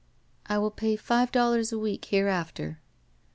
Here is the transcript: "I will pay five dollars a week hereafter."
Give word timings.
"I 0.47 0.57
will 0.57 0.71
pay 0.71 0.95
five 0.95 1.31
dollars 1.31 1.71
a 1.71 1.77
week 1.77 2.05
hereafter." 2.05 2.81